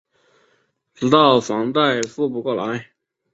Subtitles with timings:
[0.95, 2.89] 直到房贷付不出来